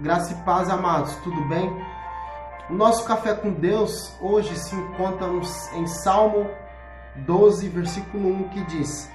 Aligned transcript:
Graça 0.00 0.32
e 0.32 0.36
paz, 0.44 0.70
amados, 0.70 1.16
tudo 1.24 1.40
bem? 1.48 1.76
O 2.70 2.72
nosso 2.72 3.04
café 3.04 3.34
com 3.34 3.50
Deus 3.50 4.12
hoje 4.20 4.56
se 4.56 4.72
encontra 4.72 5.26
em 5.72 5.88
Salmo 5.88 6.48
12, 7.16 7.68
versículo 7.68 8.28
1, 8.28 8.48
que 8.50 8.64
diz: 8.66 9.10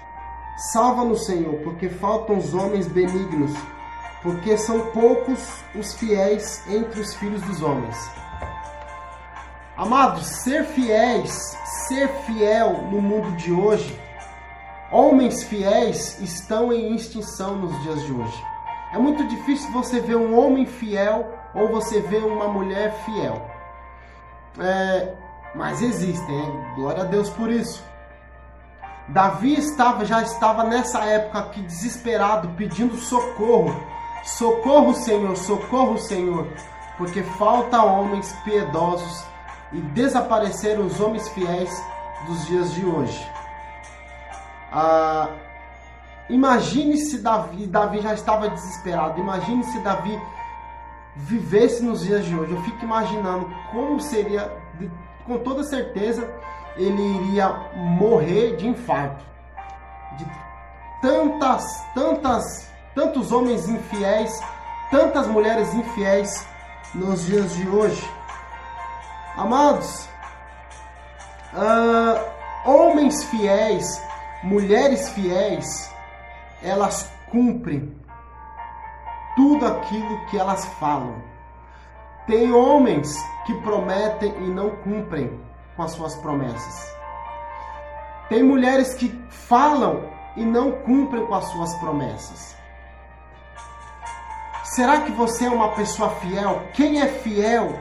Salva-nos, 0.74 1.26
Senhor, 1.26 1.56
porque 1.64 1.88
faltam 1.88 2.38
os 2.38 2.54
homens 2.54 2.86
benignos, 2.86 3.54
porque 4.22 4.58
são 4.58 4.88
poucos 4.88 5.64
os 5.74 5.94
fiéis 5.94 6.62
entre 6.68 7.00
os 7.00 7.14
filhos 7.14 7.42
dos 7.44 7.62
homens. 7.62 7.96
Amados, 9.78 10.26
ser 10.26 10.66
fiéis, 10.66 11.32
ser 11.88 12.10
fiel 12.26 12.90
no 12.92 13.02
mundo 13.02 13.32
de 13.38 13.54
hoje, 13.54 13.98
homens 14.92 15.44
fiéis 15.44 16.20
estão 16.20 16.74
em 16.74 16.94
extinção 16.94 17.56
nos 17.56 17.84
dias 17.84 18.06
de 18.06 18.12
hoje. 18.12 18.53
É 18.94 18.98
muito 18.98 19.28
difícil 19.28 19.72
você 19.72 20.00
ver 20.00 20.16
um 20.16 20.38
homem 20.38 20.68
fiel 20.68 21.34
ou 21.56 21.68
você 21.68 22.00
ver 22.00 22.24
uma 22.24 22.48
mulher 22.48 22.94
fiel. 23.04 23.42
É, 24.60 25.16
mas 25.56 25.82
existem, 25.82 26.36
hein? 26.36 26.66
glória 26.76 27.02
a 27.02 27.06
Deus 27.06 27.28
por 27.32 27.50
isso. 27.50 27.84
Davi 29.08 29.56
estava, 29.56 30.06
já 30.06 30.22
estava 30.22 30.64
nessa 30.64 31.04
época 31.06 31.40
aqui 31.40 31.62
desesperado, 31.62 32.50
pedindo 32.50 32.96
socorro. 32.96 33.76
Socorro, 34.24 34.94
Senhor, 34.94 35.36
socorro, 35.36 35.98
Senhor, 35.98 36.48
porque 36.98 37.24
falta 37.24 37.84
homens 37.84 38.32
piedosos 38.46 39.26
e 39.74 39.82
desapareceram 39.82 40.86
os 40.86 41.00
homens 41.02 41.28
fiéis 41.30 41.84
dos 42.28 42.46
dias 42.46 42.72
de 42.74 42.86
hoje. 42.86 43.28
Ah, 44.72 45.30
Imagine 46.30 46.98
se 46.98 47.20
Davi, 47.20 47.68
Davi 47.68 48.02
já 48.02 48.14
estava 48.14 48.50
desesperado. 48.50 49.20
Imagine 49.20 49.64
se 49.66 49.80
Davi 49.80 50.20
vivesse 51.16 51.84
nos 51.84 52.02
dias 52.02 52.26
de 52.26 52.36
hoje. 52.36 52.52
Eu 52.52 52.62
fico 52.64 52.84
imaginando 52.84 53.50
como 53.72 54.00
seria, 54.00 54.52
com 55.26 55.38
toda 55.40 55.64
certeza, 55.64 56.30
ele 56.78 57.02
iria 57.02 57.50
morrer 57.76 58.56
de 58.56 58.68
infarto. 58.68 59.24
De 60.18 60.26
tantas, 61.02 61.84
tantas, 61.94 62.72
tantos 62.96 63.32
homens 63.32 63.68
infiéis, 63.68 64.40
tantas 64.90 65.28
mulheres 65.28 65.74
infiéis 65.74 66.48
nos 66.96 67.26
dias 67.26 67.54
de 67.56 67.68
hoje. 67.68 68.10
Amados, 69.36 70.08
uh, 71.54 72.70
homens 72.70 73.24
fiéis, 73.26 74.02
mulheres 74.44 75.10
fiéis, 75.10 75.93
elas 76.64 77.12
cumprem 77.30 77.96
tudo 79.36 79.66
aquilo 79.66 80.26
que 80.28 80.38
elas 80.38 80.66
falam. 80.80 81.16
Tem 82.26 82.52
homens 82.52 83.16
que 83.46 83.54
prometem 83.62 84.34
e 84.38 84.50
não 84.50 84.70
cumprem 84.78 85.40
com 85.76 85.84
as 85.84 85.92
suas 85.92 86.16
promessas. 86.16 86.96
Tem 88.30 88.42
mulheres 88.42 88.94
que 88.94 89.10
falam 89.30 90.10
e 90.36 90.44
não 90.44 90.72
cumprem 90.72 91.26
com 91.26 91.36
as 91.36 91.46
suas 91.46 91.74
promessas. 91.76 92.56
Será 94.64 95.02
que 95.02 95.12
você 95.12 95.46
é 95.46 95.50
uma 95.50 95.70
pessoa 95.70 96.10
fiel? 96.16 96.64
Quem 96.74 97.02
é 97.02 97.08
fiel 97.08 97.78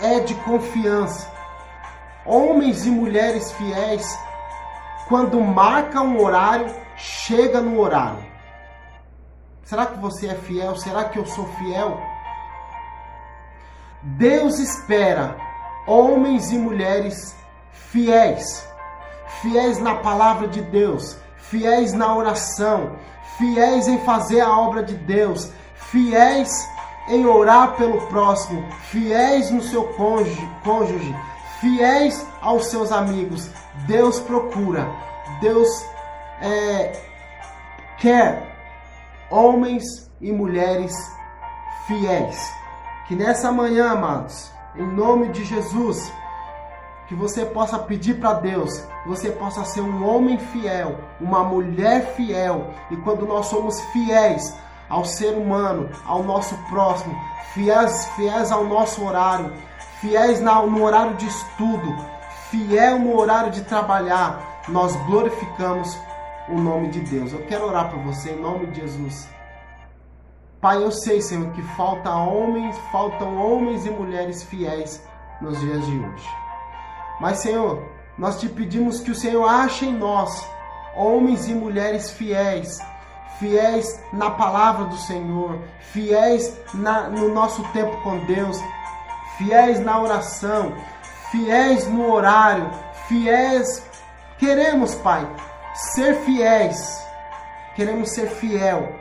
é 0.00 0.20
de 0.20 0.34
confiança. 0.36 1.30
Homens 2.24 2.86
e 2.86 2.90
mulheres 2.90 3.50
fiéis, 3.52 4.18
quando 5.12 5.38
marcam 5.42 6.06
um 6.06 6.22
horário, 6.22 6.74
chega 6.96 7.60
no 7.60 7.78
horário. 7.78 8.24
Será 9.62 9.84
que 9.84 9.98
você 9.98 10.28
é 10.28 10.34
fiel? 10.34 10.74
Será 10.76 11.04
que 11.04 11.18
eu 11.18 11.26
sou 11.26 11.44
fiel? 11.58 12.00
Deus 14.02 14.58
espera 14.58 15.36
homens 15.86 16.50
e 16.50 16.56
mulheres 16.56 17.36
fiéis, 17.72 18.66
fiéis 19.42 19.78
na 19.80 19.96
palavra 19.96 20.48
de 20.48 20.62
Deus, 20.62 21.18
fiéis 21.36 21.92
na 21.92 22.16
oração, 22.16 22.96
fiéis 23.36 23.88
em 23.88 23.98
fazer 24.06 24.40
a 24.40 24.56
obra 24.58 24.82
de 24.82 24.94
Deus, 24.94 25.52
fiéis 25.74 26.66
em 27.08 27.26
orar 27.26 27.76
pelo 27.76 28.00
próximo, 28.06 28.66
fiéis 28.84 29.50
no 29.50 29.62
seu 29.62 29.84
cônjuge, 29.88 30.48
cônjuge 30.64 31.14
fiéis 31.62 32.26
aos 32.42 32.66
seus 32.66 32.92
amigos. 32.92 33.48
Deus 33.86 34.20
procura, 34.20 34.86
Deus 35.40 35.68
é, 36.42 36.92
quer 37.98 38.54
homens 39.30 40.10
e 40.20 40.30
mulheres 40.32 40.92
fiéis. 41.86 42.52
Que 43.06 43.14
nessa 43.14 43.50
manhã, 43.50 43.92
amados, 43.92 44.52
em 44.76 44.86
nome 44.86 45.28
de 45.28 45.44
Jesus, 45.44 46.12
que 47.08 47.14
você 47.14 47.44
possa 47.44 47.78
pedir 47.78 48.18
para 48.18 48.34
Deus, 48.34 48.78
que 49.02 49.08
você 49.08 49.30
possa 49.30 49.64
ser 49.64 49.80
um 49.80 50.06
homem 50.06 50.38
fiel, 50.38 50.98
uma 51.20 51.44
mulher 51.44 52.14
fiel. 52.14 52.70
E 52.90 52.96
quando 52.96 53.26
nós 53.26 53.46
somos 53.46 53.80
fiéis 53.92 54.54
ao 54.88 55.04
ser 55.04 55.36
humano, 55.36 55.88
ao 56.04 56.22
nosso 56.22 56.56
próximo, 56.68 57.14
fiéis, 57.54 58.06
fiéis 58.16 58.50
ao 58.50 58.64
nosso 58.64 59.04
horário, 59.04 59.52
fiéis 60.02 60.40
no 60.40 60.82
horário 60.82 61.14
de 61.14 61.26
estudo, 61.26 61.96
fiel 62.50 62.98
no 62.98 63.16
horário 63.16 63.52
de 63.52 63.62
trabalhar, 63.62 64.60
nós 64.68 64.94
glorificamos 65.06 65.96
o 66.48 66.58
nome 66.58 66.88
de 66.88 67.00
Deus. 67.00 67.32
Eu 67.32 67.46
quero 67.46 67.66
orar 67.66 67.88
por 67.88 68.00
você 68.00 68.32
em 68.32 68.40
nome 68.40 68.66
de 68.66 68.80
Jesus. 68.80 69.28
Pai, 70.60 70.82
eu 70.82 70.90
sei, 70.90 71.22
Senhor, 71.22 71.52
que 71.52 71.62
falta 71.76 72.10
homens, 72.10 72.76
faltam 72.90 73.36
homens 73.36 73.86
e 73.86 73.90
mulheres 73.90 74.42
fiéis 74.42 75.00
nos 75.40 75.58
dias 75.60 75.86
de 75.86 75.98
hoje. 75.98 76.28
Mas, 77.20 77.38
Senhor, 77.38 77.82
nós 78.18 78.40
te 78.40 78.48
pedimos 78.48 79.00
que 79.00 79.12
o 79.12 79.14
Senhor 79.14 79.48
ache 79.48 79.86
em 79.86 79.92
nós 79.92 80.44
homens 80.96 81.48
e 81.48 81.54
mulheres 81.54 82.10
fiéis, 82.10 82.78
fiéis 83.38 84.02
na 84.12 84.30
palavra 84.30 84.84
do 84.86 84.96
Senhor, 84.96 85.58
fiéis 85.92 86.60
na, 86.74 87.08
no 87.08 87.32
nosso 87.32 87.62
tempo 87.72 87.96
com 88.02 88.18
Deus, 88.26 88.58
fiéis 89.38 89.80
na 89.80 90.00
oração, 90.00 90.74
fiéis 91.30 91.88
no 91.88 92.12
horário, 92.12 92.70
fiéis. 93.08 93.86
Queremos, 94.38 94.94
Pai, 94.96 95.26
ser 95.74 96.16
fiéis. 96.20 97.02
Queremos 97.74 98.10
ser 98.10 98.28
fiel. 98.28 98.92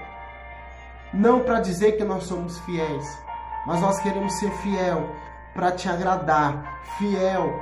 Não 1.14 1.42
para 1.42 1.60
dizer 1.60 1.94
que 1.94 2.04
nós 2.04 2.24
somos 2.24 2.58
fiéis, 2.60 3.18
mas 3.66 3.82
nós 3.82 4.00
queremos 4.00 4.34
ser 4.40 4.52
fiel 4.52 5.10
para 5.54 5.72
te 5.72 5.90
agradar, 5.90 6.80
fiel 6.98 7.62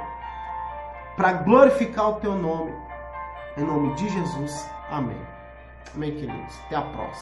para 1.15 1.33
glorificar 1.33 2.09
o 2.09 2.13
teu 2.15 2.35
nome. 2.35 2.73
Em 3.57 3.63
nome 3.63 3.93
de 3.95 4.07
Jesus. 4.07 4.69
Amém. 4.89 5.21
Amém, 5.93 6.11
queridos. 6.11 6.59
Até 6.67 6.77
a 6.77 6.81
próxima. 6.81 7.17